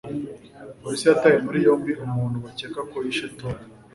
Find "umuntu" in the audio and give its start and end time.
2.05-2.37